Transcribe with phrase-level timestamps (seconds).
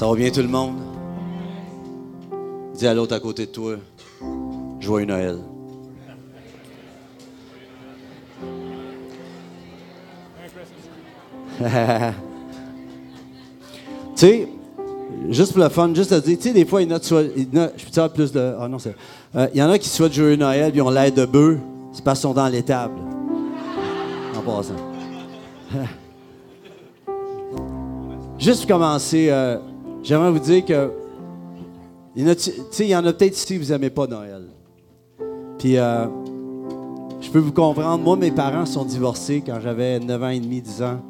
[0.00, 0.76] Ça va bien tout le monde?
[2.72, 3.74] Dis à l'autre à côté de toi,
[4.80, 5.36] joyeux Noël.
[11.60, 11.66] tu
[14.16, 14.48] sais,
[15.28, 16.98] juste pour le fun, juste à dire, tu sais, des fois, il y en a,
[17.02, 18.54] je peux dire plus de.
[18.58, 18.96] Ah non, c'est.
[19.36, 21.58] euh, il y en a qui souhaitent joyeux Noël, puis ont l'air de bœufs,
[21.92, 22.94] c'est parce qu'ils sont dans l'étable.
[24.34, 24.76] En passant.
[28.38, 29.58] Juste pour commencer, euh,
[30.02, 30.90] j'aimerais vous dire que.
[32.16, 32.26] Il
[32.86, 34.48] y en a, peut-être ici vous n'aimez pas Noël.
[35.58, 36.06] Puis, euh,
[37.20, 38.02] je peux vous comprendre.
[38.02, 41.00] Moi, mes parents sont divorcés quand j'avais 9 ans et demi, 10 ans.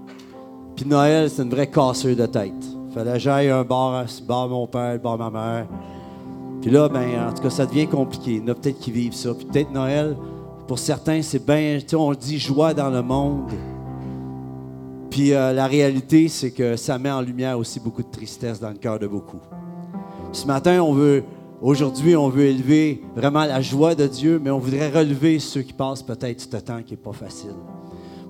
[0.77, 2.53] Puis, Noël, c'est une vraie cassure de tête.
[2.93, 5.67] Fallait que j'aille un bar, bar mon père, bar ma mère.
[6.61, 8.33] Puis là, ben, en tout cas, ça devient compliqué.
[8.33, 9.33] Il y en a peut-être qui vivent ça.
[9.33, 10.17] Puis peut-être Noël,
[10.67, 13.51] pour certains, c'est bien, tu sais, on dit joie dans le monde.
[15.11, 18.71] Puis euh, la réalité, c'est que ça met en lumière aussi beaucoup de tristesse dans
[18.71, 19.41] le cœur de beaucoup.
[20.33, 21.25] Ce matin, on veut,
[21.61, 25.73] aujourd'hui, on veut élever vraiment la joie de Dieu, mais on voudrait relever ceux qui
[25.73, 27.55] passent peut-être ce temps qui n'est pas facile.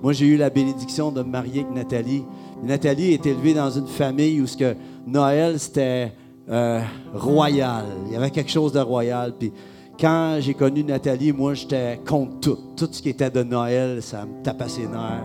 [0.01, 2.23] Moi, j'ai eu la bénédiction de me marier avec Nathalie.
[2.63, 6.11] Nathalie est élevée dans une famille où ce que Noël, c'était
[6.49, 6.81] euh,
[7.13, 7.85] royal.
[8.07, 9.33] Il y avait quelque chose de royal.
[9.37, 9.53] Puis
[9.99, 12.57] quand j'ai connu Nathalie, moi, j'étais contre tout.
[12.75, 15.23] Tout ce qui était de Noël, ça me tapait ses nerfs.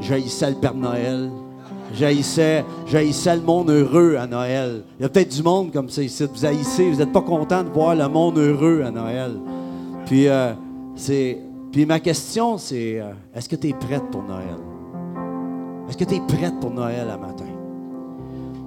[0.00, 1.30] J'haïssais le Père Noël.
[1.94, 4.84] J'haïssais, le monde heureux à Noël.
[4.98, 6.24] Il y a peut-être du monde comme ça ici.
[6.32, 9.32] Vous haïssez, vous n'êtes pas content de voir le monde heureux à Noël.
[10.04, 10.52] Puis, euh,
[11.72, 14.58] puis ma question, c'est euh, est-ce que tu es prête pour Noël?
[15.88, 17.44] Est-ce que tu es prête pour Noël à matin?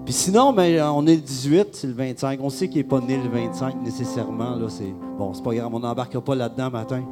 [0.03, 2.39] Puis sinon, ben, on est le 18, c'est le 25.
[2.41, 4.55] On sait qu'il n'est pas né le 25 nécessairement.
[4.55, 7.03] Là, c'est, bon, c'est pas grave, on n'embarquera pas là-dedans matin.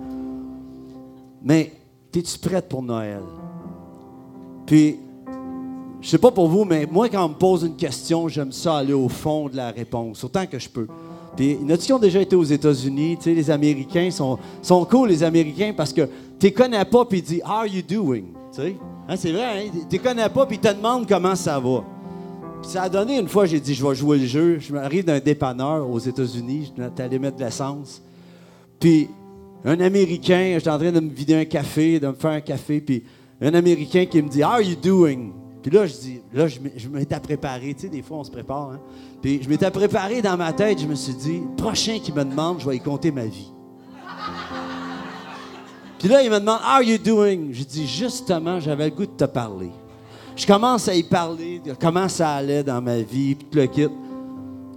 [1.44, 1.72] Mais
[2.16, 3.22] es-tu prête pour Noël?
[4.70, 4.98] Puis,
[6.00, 8.78] je sais pas pour vous, mais moi, quand on me pose une question, j'aime ça
[8.78, 10.86] aller au fond de la réponse, autant que je peux.
[11.36, 15.10] Puis, a qui ont déjà été aux États-Unis, tu sais, les Américains sont, sont cool,
[15.10, 16.08] les Américains, parce que
[16.40, 18.26] tu connais pas, puis ils disent How are you doing?
[18.54, 18.76] Tu sais,
[19.08, 19.72] Hein, c'est vrai, hein?
[19.90, 21.84] tu connais pas, puis ils te demandent comment ça va.
[22.62, 24.60] Puis ça a donné une fois, j'ai dit, je vais jouer le jeu.
[24.60, 28.04] Je m'arrive d'un dépanneur aux États-Unis, je allé mettre de l'essence.
[28.80, 29.10] Puis
[29.66, 32.82] un Américain, j'étais en train de me vider un café, de me faire un café,
[32.82, 33.04] puis
[33.42, 35.32] un Américain qui me dit, How are you doing?
[35.62, 38.72] Puis là, je dis, là, je m'étais préparé, tu sais, des fois, on se prépare,
[38.72, 38.80] hein?
[39.22, 42.62] Puis je m'étais préparé dans ma tête, je me suis dit, prochain qui me demande,
[42.62, 43.52] je vais y compter ma vie.
[46.00, 47.50] Puis là, il me demande, How are you doing?
[47.52, 49.72] Je dis, justement, j'avais le goût de te parler.
[50.38, 53.88] Je commence à y parler comment ça allait dans ma vie, puis tout le kit.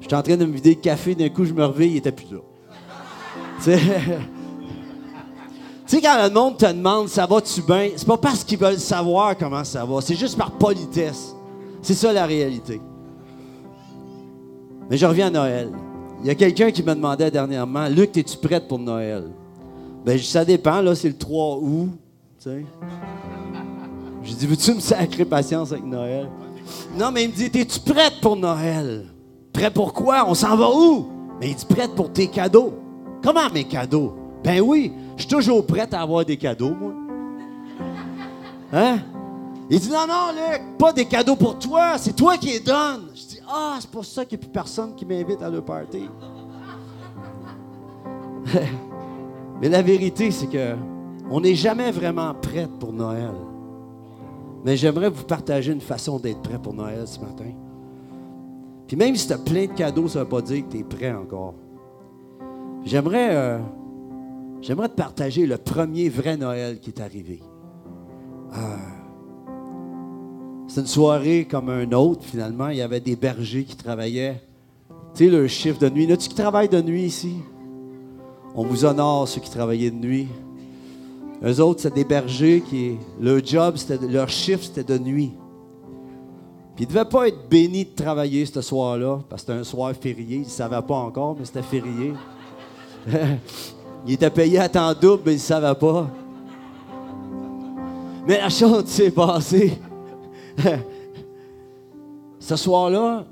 [0.01, 2.11] J'étais en train de me vider le café, d'un coup, je me réveille, il était
[2.11, 2.41] plus là.
[3.63, 3.71] tu
[5.93, 7.91] Tu sais, quand le monde te demande, ça va-tu bien?
[7.95, 11.37] C'est pas parce qu'ils veulent savoir comment ça va, c'est juste par politesse.
[11.83, 12.81] C'est ça la réalité.
[14.89, 15.71] Mais je reviens à Noël.
[16.23, 19.25] Il y a quelqu'un qui me demandait dernièrement, Luc, es-tu prête pour Noël?
[20.03, 21.91] Ben, ça dépend, là, c'est le 3 août,
[22.39, 22.65] sais.
[24.23, 26.27] J'ai dit, veux-tu me sacrer patience avec Noël?
[26.97, 29.09] Non, mais il me dit, es-tu prête pour Noël?
[29.53, 30.25] Prêt pour quoi?
[30.27, 31.05] On s'en va où?
[31.39, 32.73] Mais il dit, prête pour tes cadeaux.
[33.23, 34.15] Comment mes cadeaux?
[34.43, 36.93] Ben oui, je suis toujours prête à avoir des cadeaux, moi.
[38.73, 38.99] Hein?
[39.69, 43.09] Il dit, non, non, Luc, pas des cadeaux pour toi, c'est toi qui les donnes.
[43.15, 45.61] Je dis, ah, c'est pour ça qu'il n'y a plus personne qui m'invite à le
[45.61, 46.09] party.
[49.61, 50.75] Mais la vérité, c'est que
[51.31, 53.33] on n'est jamais vraiment prête pour Noël.
[54.65, 57.53] Mais j'aimerais vous partager une façon d'être prêt pour Noël ce matin.
[58.87, 60.79] Puis même si tu as plein de cadeaux, ça ne veut pas dire que tu
[60.79, 61.55] es prêt encore.
[62.85, 63.59] J'aimerais, euh,
[64.63, 67.41] j'aimerais te partager le premier vrai Noël qui est arrivé.
[68.57, 68.77] Euh,
[70.69, 72.69] c'est une soirée comme un autre, finalement.
[72.69, 74.41] Il y avait des bergers qui travaillaient.
[75.15, 76.07] Tu sais, le chiffre de nuit.
[76.07, 77.35] Là-tu qui travaille de nuit ici?
[78.55, 80.29] On vous honore, ceux qui travaillaient de nuit.
[81.45, 85.33] Eux autres, c'est des bergers qui, leur job, c'était, leur chiffre, c'était de nuit.
[86.77, 89.65] Puis ils ne devaient pas être bénis de travailler ce soir-là, parce que c'était un
[89.65, 90.37] soir férié.
[90.37, 92.13] Ils ne savaient pas encore, mais c'était férié.
[94.07, 96.09] ils étaient payés à temps double, mais ils ne savaient pas.
[98.27, 99.79] Mais la chose s'est passée,
[102.39, 103.25] ce soir-là,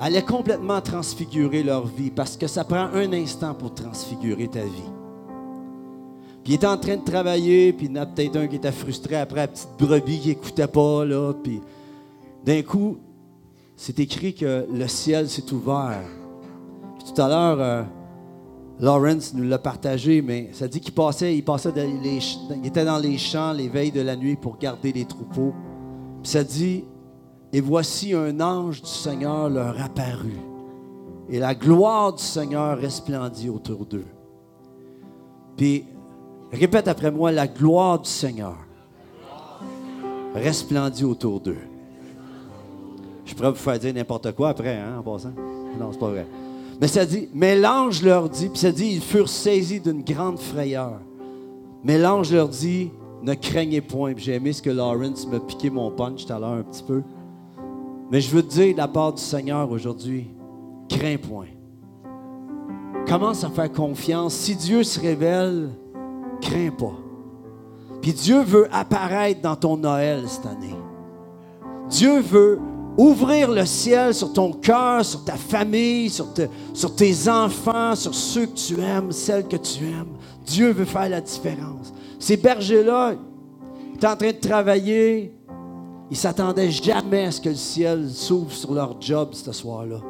[0.00, 4.90] allait complètement transfigurer leur vie parce que ça prend un instant pour transfigurer ta vie.
[6.42, 8.56] Puis il était en train de travailler, puis il y en a peut-être un qui
[8.56, 11.60] était frustré après la petite brebis qui n'écoutait pas, là, puis
[12.44, 12.98] d'un coup,
[13.76, 16.02] c'est écrit que le ciel s'est ouvert.
[17.06, 17.82] tout à l'heure, euh,
[18.80, 23.18] Lawrence nous l'a partagé, mais ça dit qu'il passait, il passait il était dans les
[23.18, 25.54] champs les veilles de la nuit pour garder les troupeaux.
[26.22, 26.84] Puis ça dit,
[27.52, 30.40] et voici un ange du Seigneur leur apparut,
[31.28, 34.06] et la gloire du Seigneur resplendit autour d'eux.
[35.56, 35.84] Puis
[36.50, 38.56] répète après moi, la gloire du Seigneur
[40.34, 41.62] resplendit autour d'eux.
[43.24, 45.32] Je pourrais vous faire dire n'importe quoi après, hein, en passant.
[45.78, 46.26] Non, c'est pas vrai.
[46.80, 50.38] Mais ça dit, mais l'ange leur dit, puis ça dit, ils furent saisis d'une grande
[50.38, 51.00] frayeur.
[51.84, 52.90] Mais l'ange leur dit,
[53.22, 54.14] ne craignez point.
[54.16, 57.02] J'ai aimé ce que Lawrence m'a piqué mon punch tout à l'heure un petit peu.
[58.10, 60.28] Mais je veux te dire de la part du Seigneur aujourd'hui,
[60.88, 61.46] crains point.
[63.06, 64.34] Commence à faire confiance.
[64.34, 65.70] Si Dieu se révèle,
[66.40, 66.94] crains pas.
[68.02, 70.74] Puis Dieu veut apparaître dans ton Noël cette année.
[71.88, 72.58] Dieu veut
[72.96, 76.32] ouvrir le ciel sur ton cœur, sur ta famille, sur,
[76.96, 80.14] tes enfants, sur ceux que tu aimes, celles que tu aimes.
[80.46, 81.92] Dieu veut faire la différence.
[82.18, 83.14] Ces bergers-là,
[83.90, 85.34] ils étaient en train de travailler.
[86.10, 90.00] Ils s'attendaient jamais à ce que le ciel s'ouvre sur leur job ce soir-là.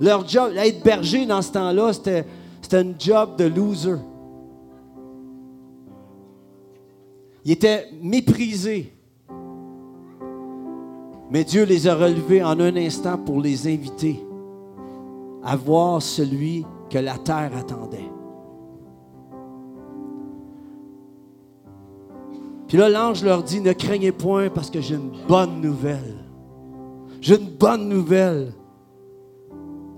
[0.00, 2.24] Leur job, être berger dans ce temps-là, c'était,
[2.62, 3.96] c'était un job de loser.
[7.44, 8.94] Ils étaient méprisés.
[11.30, 14.20] Mais Dieu les a relevés en un instant pour les inviter
[15.44, 18.10] à voir celui que la terre attendait.
[22.66, 26.16] Puis là, l'ange leur dit, ne craignez point parce que j'ai une bonne nouvelle.
[27.20, 28.52] J'ai une bonne nouvelle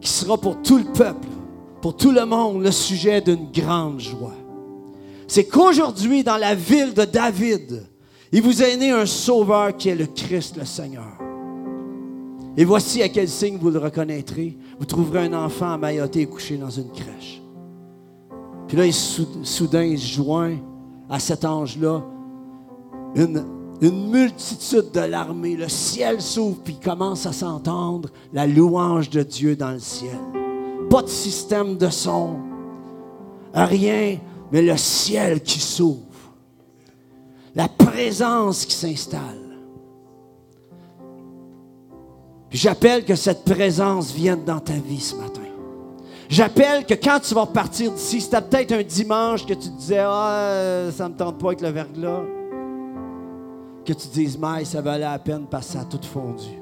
[0.01, 1.29] qui sera pour tout le peuple,
[1.81, 4.35] pour tout le monde, le sujet d'une grande joie.
[5.29, 7.87] C'est qu'aujourd'hui, dans la ville de David,
[8.33, 11.19] il vous a né un sauveur qui est le Christ, le Seigneur.
[12.57, 14.57] Et voici à quel signe vous le reconnaîtrez.
[14.79, 17.43] Vous trouverez un enfant mailloté et couché dans une crèche.
[18.69, 18.85] Puis là,
[19.43, 20.57] soudain, il se joint
[21.11, 22.03] à cet ange-là.
[23.15, 23.45] Une,
[23.83, 25.57] une multitude de l'armée.
[25.57, 30.19] Le ciel s'ouvre, puis commence à s'entendre la louange de Dieu dans le ciel.
[30.89, 32.37] Pas de système de son.
[33.53, 34.19] Rien,
[34.51, 36.12] mais le ciel qui s'ouvre
[37.55, 39.39] la présence qui s'installe.
[42.51, 45.41] J'appelle que cette présence vienne dans ta vie ce matin.
[46.29, 50.89] J'appelle que quand tu vas repartir d'ici, c'était peut-être un dimanche que tu disais Ah,
[50.93, 52.23] ça ne me tente pas avec le verglas,
[53.85, 56.59] que tu dises Maï, ça valait la peine parce que ça a tout fondu.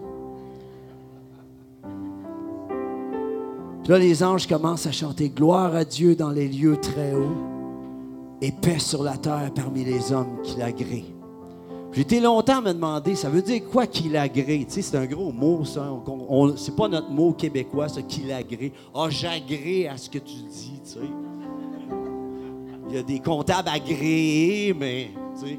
[3.82, 7.59] Puis là, les anges commencent à chanter Gloire à Dieu dans les lieux très hauts
[8.40, 11.04] et paix sur la terre parmi les hommes qui l'agrée.
[11.92, 14.64] J'étais longtemps à me demander, ça veut dire quoi qu'il agrée?
[14.64, 15.90] Tu sais, c'est un gros mot, ça.
[16.56, 18.72] c'est pas notre mot québécois, ça, qu'il agrée.
[18.94, 20.98] Ah, j'agrée à ce que tu dis, tu sais.
[22.88, 25.58] Il y a des comptables agréés, mais, tu sais.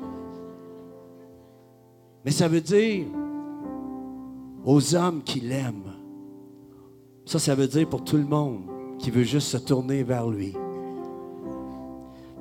[2.23, 3.07] Mais ça veut dire
[4.63, 5.95] aux hommes qui l'aiment.
[7.25, 8.61] Ça, ça veut dire pour tout le monde
[8.99, 10.53] qui veut juste se tourner vers lui.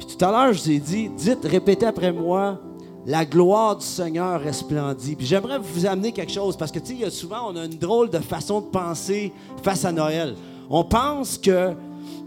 [0.00, 2.58] Puis tout à l'heure, je vous ai dit, dites, répétez après moi,
[3.04, 5.14] la gloire du Seigneur resplendit.
[5.14, 8.08] Puis j'aimerais vous amener quelque chose, parce que tu sais, souvent, on a une drôle
[8.08, 9.30] de façon de penser
[9.62, 10.36] face à Noël.
[10.70, 11.74] On pense que,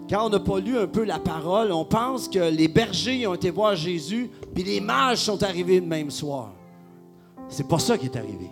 [0.07, 3.33] quand on n'a pas lu un peu la parole, on pense que les bergers ont
[3.33, 6.51] été voir Jésus, puis les mages sont arrivés le même soir.
[7.49, 8.51] C'est pas ça qui est arrivé.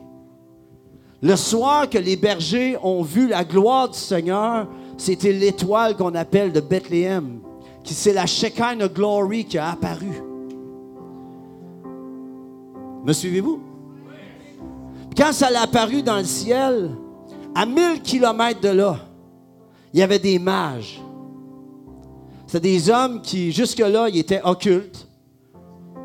[1.22, 6.52] Le soir que les bergers ont vu la gloire du Seigneur, c'était l'étoile qu'on appelle
[6.52, 7.40] de Bethléem
[7.84, 10.22] c'est la Shekinah Glory qui a apparu.
[13.04, 13.60] Me suivez-vous?
[15.18, 16.92] Quand ça a apparu dans le ciel,
[17.54, 19.00] à 1000 kilomètres de là,
[19.94, 21.02] il y avait des mages.
[22.48, 25.08] C'était des hommes qui, jusque-là, ils étaient occultes.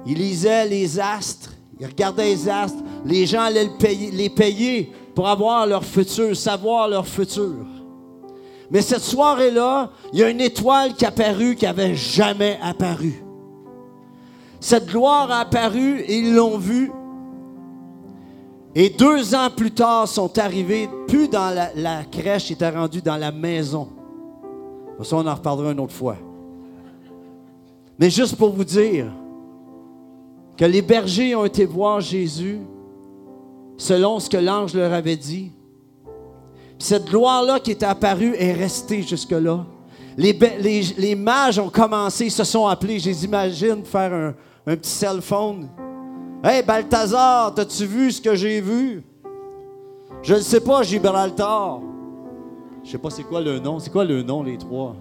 [0.07, 2.83] Ils lisaient les astres, ils regardaient les astres.
[3.05, 3.71] Les gens allaient
[4.13, 7.55] les payer pour avoir leur futur, savoir leur futur.
[8.71, 13.23] Mais cette soirée-là, il y a une étoile qui a apparu qui n'avait jamais apparu.
[14.61, 16.91] Cette gloire a apparu et ils l'ont vue.
[18.75, 23.17] Et deux ans plus tard, sont arrivés, plus dans la, crèche, ils étaient rendus dans
[23.17, 23.89] la maison.
[25.03, 26.17] Ça, on en reparlera une autre fois.
[27.99, 29.11] Mais juste pour vous dire
[30.57, 32.61] que les bergers ont été voir Jésus
[33.77, 35.53] selon ce que l'ange leur avait dit.
[36.79, 39.65] Cette gloire-là qui était apparue est restée jusque-là.
[40.17, 44.35] Les, les, les, mages ont commencé, ils se sont appelés, je les imagine faire un,
[44.67, 45.69] un petit cell phone.
[46.43, 49.03] Hey, Balthazar, t'as-tu vu ce que j'ai vu?
[50.23, 51.81] Je ne sais pas, Gibraltar.
[52.83, 53.79] Je sais pas c'est quoi le nom.
[53.79, 54.97] C'est quoi le nom, les trois?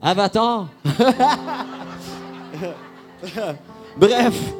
[0.00, 0.02] Avatar.
[0.02, 0.68] Avatar?
[3.96, 4.54] Bref.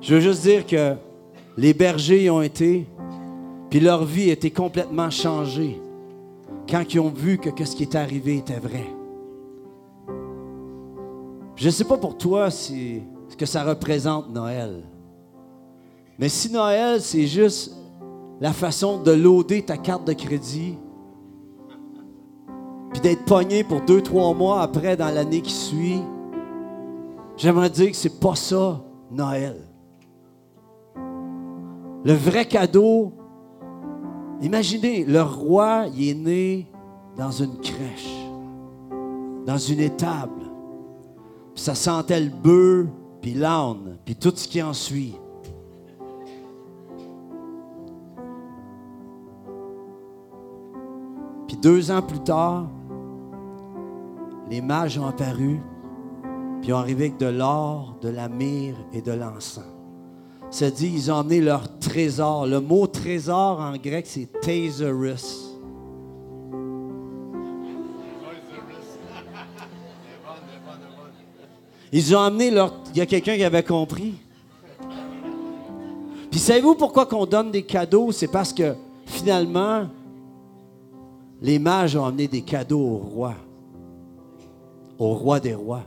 [0.00, 0.94] Je veux juste dire que
[1.56, 2.86] les bergers y ont été,
[3.68, 5.80] puis leur vie a été complètement changée
[6.68, 8.86] quand ils ont vu que, ce qui est arrivé était vrai.
[11.56, 13.00] Je ne sais pas pour toi ce
[13.36, 14.82] que ça représente Noël.
[16.18, 17.74] Mais si Noël, c'est juste
[18.40, 20.78] la façon de loader ta carte de crédit,
[22.92, 26.00] puis d'être pogné pour deux, trois mois après dans l'année qui suit,
[27.36, 29.69] j'aimerais dire que c'est pas ça, Noël.
[32.02, 33.12] Le vrai cadeau,
[34.40, 36.66] imaginez, le roi, il est né
[37.16, 38.26] dans une crèche,
[39.44, 40.44] dans une étable.
[41.54, 42.86] Puis ça sentait le bœuf,
[43.20, 45.14] puis l'âne, puis tout ce qui en suit.
[51.46, 52.70] Puis deux ans plus tard,
[54.48, 55.60] les mages ont apparu,
[56.62, 59.79] puis ont arrivé avec de l'or, de la myrrhe et de l'encens.
[60.50, 62.46] Ça dit, ils ont amené leur trésor.
[62.46, 65.46] Le mot trésor en grec, c'est thésaurus.
[71.92, 72.74] Ils ont amené leur.
[72.92, 74.14] Il y a quelqu'un qui avait compris.
[76.30, 78.12] Puis savez-vous pourquoi qu'on donne des cadeaux?
[78.12, 78.74] C'est parce que
[79.06, 79.88] finalement,
[81.42, 83.34] les mages ont amené des cadeaux au roi,
[84.98, 85.82] au roi des rois.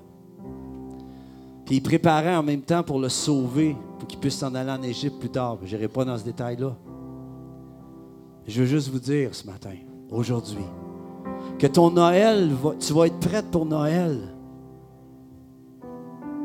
[1.66, 4.82] Puis ils préparaient en même temps pour le sauver, pour qu'il puisse s'en aller en
[4.82, 5.58] Égypte plus tard.
[5.64, 6.76] Je n'irai pas dans ce détail-là.
[8.46, 9.76] Je veux juste vous dire ce matin,
[10.12, 10.66] aujourd'hui,
[11.58, 14.36] que ton Noël, tu vas être prête pour Noël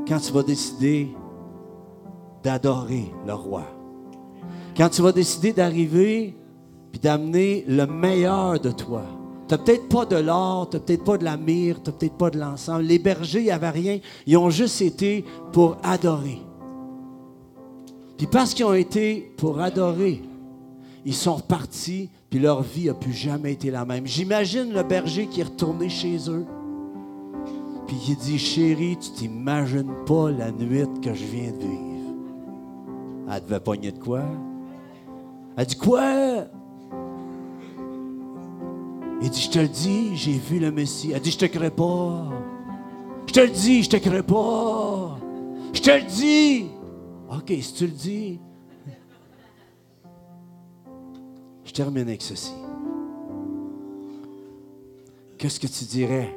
[0.07, 1.09] quand tu vas décider
[2.43, 3.65] d'adorer le roi.
[4.77, 6.37] Quand tu vas décider d'arriver
[6.93, 9.03] puis d'amener le meilleur de toi.
[9.49, 11.97] Tu n'as peut-être pas de l'or, tu n'as peut-être pas de la myrrhe, tu n'as
[11.97, 12.83] peut-être pas de l'encens.
[12.83, 13.99] Les bergers, il n'y avait rien.
[14.27, 16.39] Ils ont juste été pour adorer.
[18.19, 20.21] Puis parce qu'ils ont été pour adorer,
[21.07, 24.07] ils sont repartis, puis leur vie n'a plus jamais été la même.
[24.07, 26.45] J'imagine le berger qui est retourné chez eux.
[27.87, 32.15] Puis il dit, chérie, tu t'imagines pas la nuit que je viens de vivre.
[33.33, 34.25] Elle devait pogner de quoi?
[35.57, 36.49] Elle dit, quoi?
[39.21, 41.13] Il dit, je te le dis, j'ai vu le Messie.
[41.13, 42.29] Elle dit, je te crée pas.
[43.27, 45.19] Je te le dis, je te crée pas.
[45.73, 46.67] Je te le dis.
[47.31, 48.41] OK, si tu le dis.
[51.65, 52.53] Je termine avec ceci.
[55.37, 56.37] Qu'est-ce que tu dirais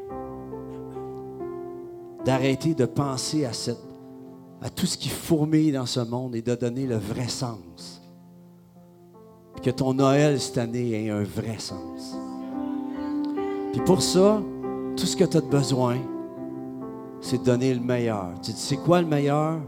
[2.25, 3.79] d'arrêter de penser à, cette,
[4.61, 8.01] à tout ce qui fourmille dans ce monde et de donner le vrai sens?
[9.61, 12.15] que ton Noël cette année ait un vrai sens.
[13.71, 14.41] Puis pour ça,
[14.97, 15.97] tout ce que tu as besoin,
[17.21, 18.33] c'est de donner le meilleur.
[18.41, 19.59] Tu dis, c'est quoi le meilleur?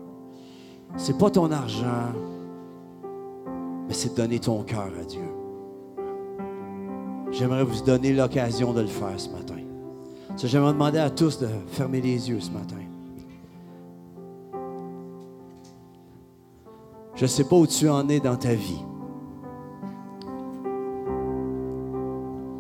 [0.98, 2.12] C'est pas ton argent,
[3.88, 5.24] mais c'est de donner ton cœur à Dieu.
[7.32, 9.56] J'aimerais vous donner l'occasion de le faire ce matin.
[10.36, 12.76] J'aimerais demander à tous de fermer les yeux ce matin.
[17.16, 18.84] Je ne sais pas où tu en es dans ta vie.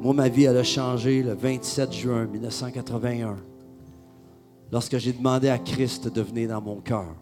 [0.03, 3.37] Moi, ma vie, elle a changé le 27 juin 1981,
[4.69, 7.15] lorsque j'ai demandé à Christ de venir dans mon cœur.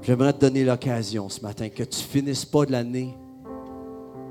[0.00, 3.16] J'aimerais te donner l'occasion ce matin que tu finisses pas de l'année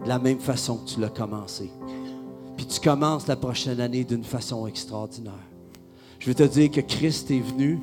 [0.04, 1.70] de la même façon que tu l'as commencé
[2.56, 5.34] puis tu commences la prochaine année d'une façon extraordinaire.
[6.20, 7.82] Je veux te dire que Christ est venu.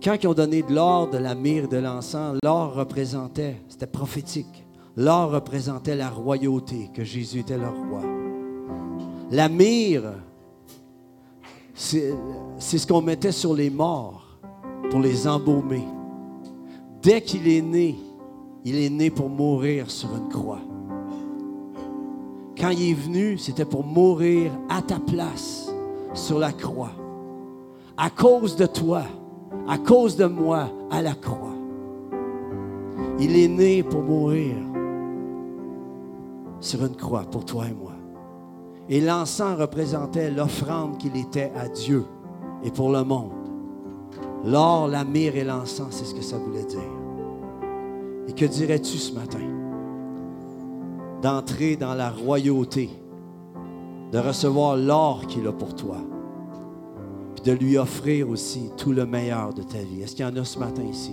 [0.00, 4.64] Quand ils ont donné de l'or, de la myrrhe, de l'encens, l'or représentait, c'était prophétique.
[4.96, 8.23] L'or représentait la royauté, que Jésus était le roi.
[9.30, 10.14] La myrrhe,
[11.74, 12.14] c'est
[12.58, 14.38] ce qu'on mettait sur les morts
[14.90, 15.84] pour les embaumer.
[17.02, 17.96] Dès qu'il est né,
[18.64, 20.60] il est né pour mourir sur une croix
[22.64, 25.70] quand il est venu, c'était pour mourir à ta place
[26.14, 26.92] sur la croix.
[27.96, 29.02] À cause de toi,
[29.68, 31.54] à cause de moi, à la croix.
[33.18, 34.56] Il est né pour mourir
[36.60, 37.93] sur une croix pour toi et moi.
[38.88, 42.04] Et l'encens représentait l'offrande qu'il était à Dieu
[42.62, 43.32] et pour le monde.
[44.44, 46.80] L'or, la myrrhe et l'encens, c'est ce que ça voulait dire.
[48.28, 49.38] Et que dirais-tu ce matin?
[51.22, 52.90] D'entrer dans la royauté,
[54.12, 55.96] de recevoir l'or qu'il a pour toi,
[57.34, 60.02] puis de lui offrir aussi tout le meilleur de ta vie.
[60.02, 61.12] Est-ce qu'il y en a ce matin ici?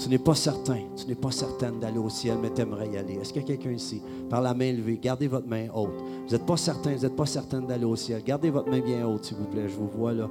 [0.00, 2.96] Tu n'es pas certain, tu n'es pas certaine d'aller au ciel, mais tu aimerais y
[2.96, 3.18] aller.
[3.20, 5.90] Est-ce qu'il y a quelqu'un ici, par la main levée, gardez votre main haute.
[6.26, 8.22] Vous n'êtes pas certain, vous n'êtes pas certaine d'aller au ciel.
[8.24, 9.68] Gardez votre main bien haute, s'il vous plaît.
[9.68, 10.30] Je vous vois là.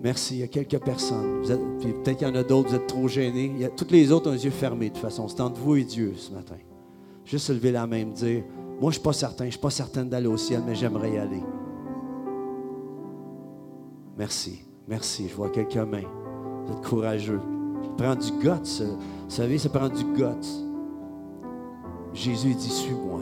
[0.00, 0.36] Merci.
[0.36, 1.42] Il y a quelques personnes.
[1.42, 3.52] peut-être qu'il y en a d'autres, vous êtes trop gênés.
[3.52, 5.26] Il y toutes les autres ont les yeux fermés, de toute façon.
[5.26, 6.56] C'est entre vous et Dieu ce matin.
[7.24, 8.44] Juste lever la main et dire
[8.80, 10.76] Moi, je ne suis pas certain, je ne suis pas certaine d'aller au ciel, mais
[10.76, 11.42] j'aimerais y aller.
[14.16, 14.60] Merci.
[14.86, 15.28] Merci.
[15.28, 16.06] Je vois quelques mains.
[16.64, 17.40] Vous êtes courageux.
[17.96, 18.82] Prend du guts.
[18.82, 20.64] Vous savez, ça prend du guts.
[22.12, 23.20] Jésus dit Suis-moi.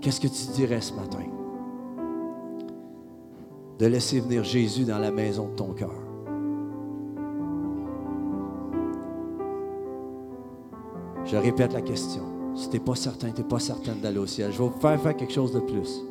[0.00, 1.24] Qu'est-ce que tu dirais ce matin?
[3.78, 5.94] De laisser venir Jésus dans la maison de ton cœur.
[11.24, 12.22] Je répète la question.
[12.54, 14.80] Si tu n'es pas certain, tu n'es pas certaine d'aller au ciel, je vais vous
[14.80, 16.02] faire faire quelque chose de plus.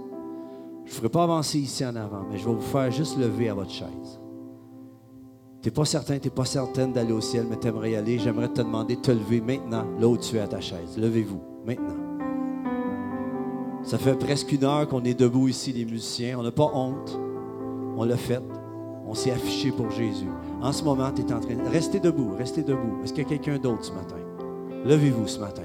[0.86, 3.50] Je ne ferai pas avancer ici en avant, mais je vais vous faire juste lever
[3.50, 4.21] à votre chaise.
[5.62, 7.96] Tu n'es pas certain, tu n'es pas certaine d'aller au ciel, mais tu aimerais y
[7.96, 8.18] aller.
[8.18, 10.98] J'aimerais te demander de te lever maintenant, là où tu es à ta chaise.
[10.98, 11.96] Levez-vous, maintenant.
[13.84, 16.39] Ça fait presque une heure qu'on est debout ici, les musiciens.
[16.39, 17.20] On n'a pas honte.
[17.96, 18.41] On l'a fait.
[19.06, 20.30] On s'est affiché pour Jésus.
[20.62, 21.70] En ce moment, tu es en train de...
[21.70, 23.03] Restez debout, restez debout.
[23.03, 24.15] Est-ce qu'il y a quelqu'un d'autre ce matin?
[24.86, 25.63] Levez-vous ce matin.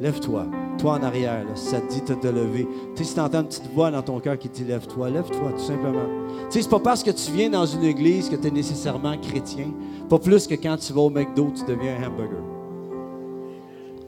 [0.00, 0.46] Lève-toi.
[0.80, 2.66] Toi en arrière, ça te dit de te lever.
[2.96, 5.52] Tu sais, si tu entends une petite voix dans ton cœur qui dit lève-toi, lève-toi,
[5.52, 6.06] tout simplement.
[6.48, 9.14] Tu sais, c'est pas parce que tu viens dans une église que tu es nécessairement
[9.18, 9.66] chrétien.
[10.08, 12.42] Pas plus que quand tu vas au McDo, tu deviens un hamburger.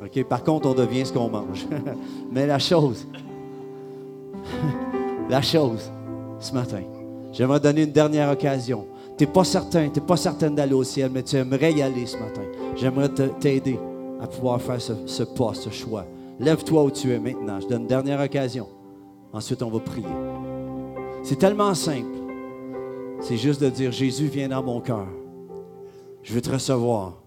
[0.03, 0.25] OK?
[0.25, 1.67] Par contre, on devient ce qu'on mange.
[2.33, 3.07] Mais la chose,
[5.29, 5.91] la chose,
[6.41, 6.81] ce matin,
[7.33, 8.87] j'aimerais donner une dernière occasion.
[9.19, 11.83] Tu n'es pas certain, tu n'es pas certaine d'aller au ciel, mais tu aimerais y
[11.83, 12.41] aller ce matin.
[12.77, 13.79] J'aimerais t'aider
[14.23, 16.07] à pouvoir faire ce pas, ce choix.
[16.43, 17.61] Lève-toi où tu es maintenant.
[17.61, 18.67] Je donne une dernière occasion.
[19.33, 20.07] Ensuite, on va prier.
[21.23, 22.19] C'est tellement simple.
[23.21, 25.07] C'est juste de dire, Jésus, viens dans mon cœur.
[26.25, 27.23] Je veux te recevoir.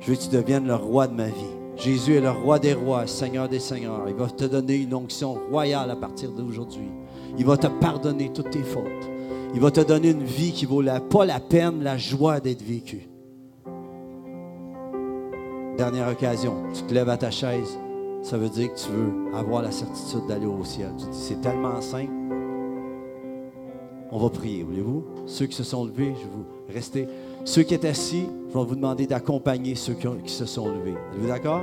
[0.00, 1.56] Je veux que tu deviennes le roi de ma vie.
[1.76, 4.04] Jésus est le roi des rois, Seigneur des seigneurs.
[4.08, 6.90] Il va te donner une onction royale à partir d'aujourd'hui.
[7.38, 9.10] Il va te pardonner toutes tes fautes.
[9.54, 13.08] Il va te donner une vie qui vaut pas la peine, la joie d'être vécue.
[15.78, 17.78] Dernière occasion, tu te lèves à ta chaise,
[18.26, 20.90] ça veut dire que tu veux avoir la certitude d'aller au ciel.
[20.98, 22.10] Tu dis, c'est tellement simple.
[24.10, 25.04] On va prier, voulez-vous?
[25.26, 27.06] Ceux qui se sont levés, je vais vous rester.
[27.44, 30.96] Ceux qui étaient assis, je vais vous demander d'accompagner ceux qui, se sont levés.
[31.12, 31.62] Êtes-vous d'accord?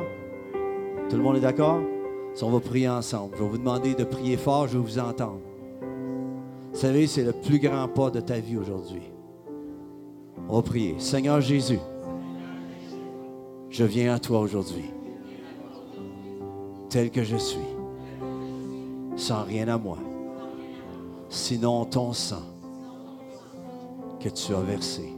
[1.10, 1.82] Tout le monde est d'accord?
[2.42, 3.36] On va prier ensemble.
[3.38, 5.42] Je vais vous demander de prier fort, je vais vous entendre.
[6.72, 9.04] Vous savez, c'est le plus grand pas de ta vie aujourd'hui.
[10.48, 10.96] On va prier.
[10.98, 11.80] Seigneur Jésus,
[13.70, 14.86] je viens à toi aujourd'hui
[16.94, 17.58] tel que je suis,
[19.16, 19.98] sans rien à moi,
[21.28, 22.44] sinon ton sang
[24.20, 25.12] que tu as versé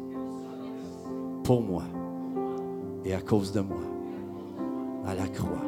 [1.43, 1.83] pour moi
[3.03, 3.81] et à cause de moi
[5.05, 5.65] à la croix.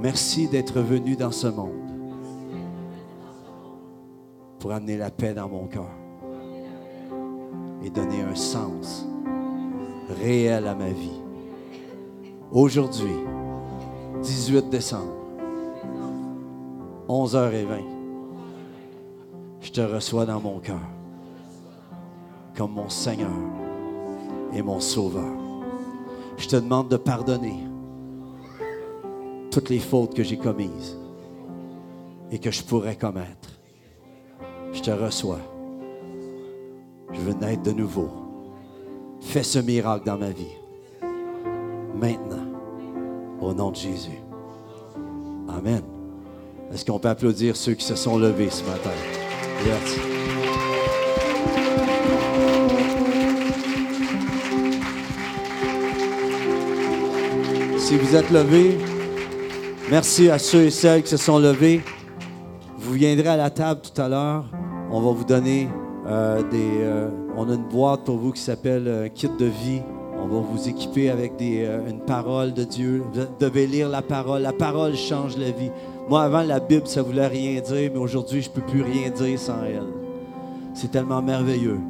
[0.00, 1.92] Merci d'être venu dans ce monde
[4.58, 5.90] pour amener la paix dans mon cœur
[7.84, 9.06] et donner un sens
[10.08, 11.20] réel à ma vie.
[12.50, 13.18] Aujourd'hui,
[14.22, 15.14] 18 décembre,
[17.08, 17.84] 11h20.
[19.60, 20.80] Je te reçois dans mon cœur
[22.56, 23.30] comme mon Seigneur
[24.52, 25.32] et mon Sauveur.
[26.36, 27.64] Je te demande de pardonner
[29.50, 30.98] toutes les fautes que j'ai commises
[32.30, 33.58] et que je pourrais commettre.
[34.72, 35.40] Je te reçois.
[37.12, 38.10] Je veux naître de nouveau.
[39.20, 40.56] Fais ce miracle dans ma vie.
[41.94, 42.39] Maintenant.
[43.40, 44.20] Au nom de Jésus.
[45.48, 45.82] Amen.
[46.72, 48.90] Est-ce qu'on peut applaudir ceux qui se sont levés ce matin?
[49.66, 49.98] Merci.
[57.78, 58.78] Si vous êtes levés,
[59.90, 61.80] merci à ceux et celles qui se sont levés.
[62.78, 64.44] Vous viendrez à la table tout à l'heure.
[64.92, 65.68] On va vous donner
[66.06, 66.82] euh, des.
[66.82, 69.82] Euh, on a une boîte pour vous qui s'appelle euh, Kit de vie.
[70.30, 73.02] Va vous équiper avec des, euh, une parole de Dieu.
[73.12, 74.42] Vous devez lire la parole.
[74.42, 75.70] La parole change la vie.
[76.08, 79.10] Moi, avant, la Bible, ça voulait rien dire, mais aujourd'hui, je ne peux plus rien
[79.10, 79.86] dire sans elle.
[80.74, 81.80] C'est tellement merveilleux.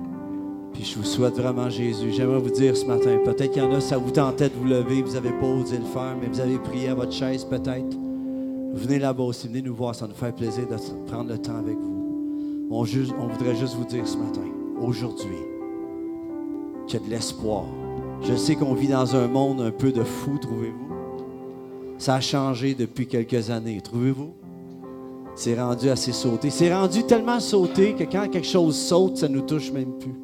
[0.72, 2.12] Puis je vous souhaite vraiment Jésus.
[2.12, 4.64] J'aimerais vous dire ce matin, peut-être qu'il y en a, ça vous tentait de vous
[4.64, 7.96] lever, vous n'avez pas osé le faire, mais vous avez prié à votre chaise peut-être.
[8.72, 10.76] Venez là-bas aussi, venez nous voir, ça nous fait plaisir de
[11.10, 12.68] prendre le temps avec vous.
[12.70, 14.46] On, on voudrait juste vous dire ce matin,
[14.80, 15.36] aujourd'hui,
[16.86, 17.64] qu'il y a de l'espoir.
[18.22, 20.90] Je sais qu'on vit dans un monde un peu de fou, trouvez-vous?
[21.98, 24.34] Ça a changé depuis quelques années, trouvez-vous?
[25.34, 26.50] C'est rendu assez sauté.
[26.50, 30.14] C'est rendu tellement sauté que quand quelque chose saute, ça nous touche même plus.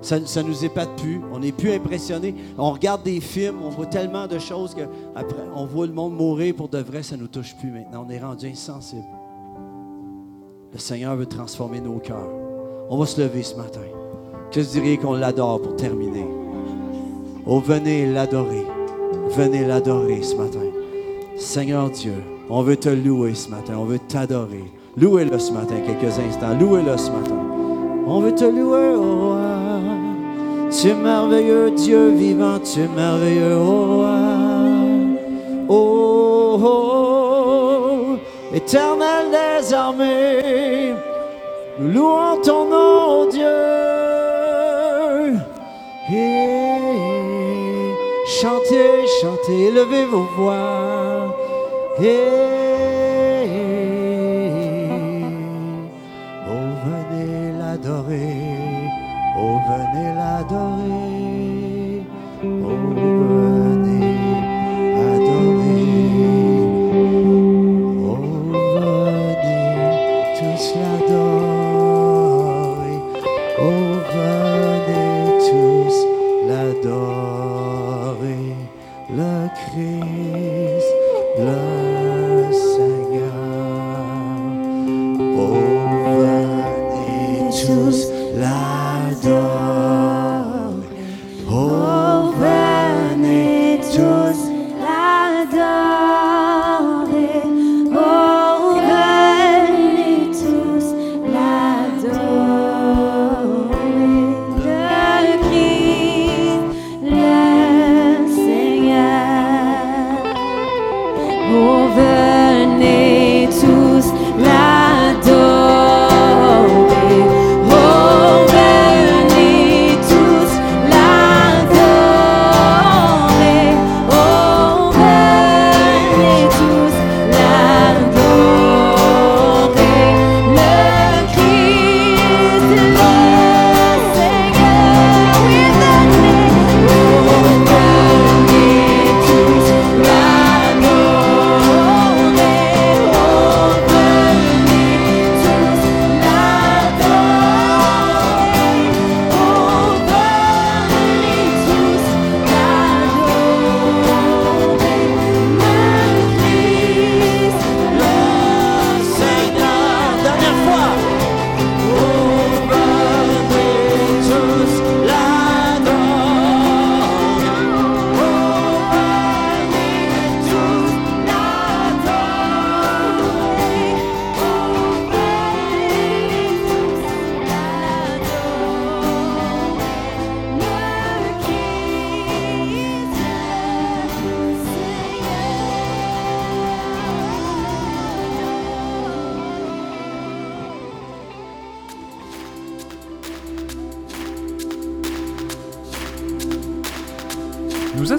[0.00, 1.20] Ça, ça nous épate plus.
[1.32, 2.34] On n'est plus impressionné.
[2.56, 4.82] On regarde des films, on voit tellement de choses que
[5.16, 8.06] après, on voit le monde mourir pour de vrai, ça nous touche plus maintenant.
[8.06, 9.02] On est rendu insensible.
[10.72, 12.30] Le Seigneur veut transformer nos cœurs.
[12.90, 13.80] On va se lever ce matin.
[14.50, 16.26] Que je dirais qu'on l'adore pour terminer.
[17.46, 18.66] Oh, venez l'adorer.
[19.28, 20.64] Venez l'adorer ce matin.
[21.36, 22.14] Seigneur Dieu,
[22.48, 23.74] on veut te louer ce matin.
[23.78, 24.64] On veut t'adorer.
[24.96, 26.58] Louez-le ce matin, quelques instants.
[26.58, 27.36] Louez-le ce matin.
[28.06, 29.36] On veut te louer, oh roi.
[30.70, 32.58] Tu es merveilleux, Dieu vivant.
[32.58, 34.18] Tu es merveilleux, oh roi.
[35.68, 38.16] Oh, oh, oh,
[38.54, 40.94] éternel des armées.
[41.78, 43.87] Nous louons ton nom, oh Dieu.
[48.40, 51.36] Chantez, chantez, levez vos voix.
[56.48, 58.32] Oh, venez l'adorer.
[59.38, 61.07] Oh, venez l'adorer.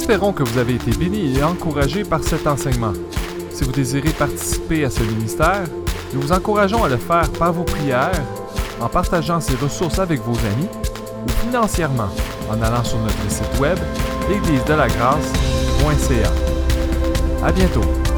[0.09, 2.93] Espérons que vous avez été bénis et encouragés par cet enseignement.
[3.51, 5.65] Si vous désirez participer à ce ministère,
[6.15, 8.19] nous vous encourageons à le faire par vos prières,
[8.81, 10.67] en partageant ces ressources avec vos amis
[11.27, 12.09] ou financièrement
[12.49, 13.77] en allant sur notre site web
[14.27, 16.31] l'église de la grâce.ca.
[17.45, 18.08] À bientôt.